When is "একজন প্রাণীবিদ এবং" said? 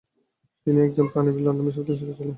0.87-1.45